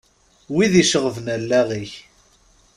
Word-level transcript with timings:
Wid 0.53 0.73
iceɣben 0.83 1.27
allaɣ-ik. 1.35 1.93